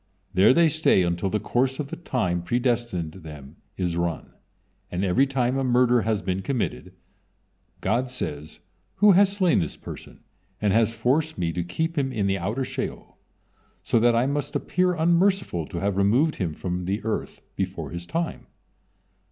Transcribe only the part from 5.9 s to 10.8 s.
has been committed, God says: "Who has slain this person and